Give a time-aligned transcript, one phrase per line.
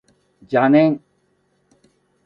[0.49, 0.99] 邪念